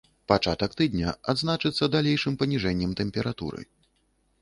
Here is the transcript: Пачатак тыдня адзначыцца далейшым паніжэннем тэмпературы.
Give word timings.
Пачатак 0.31 0.71
тыдня 0.79 1.09
адзначыцца 1.35 1.91
далейшым 1.99 2.33
паніжэннем 2.43 2.99
тэмпературы. 3.03 3.61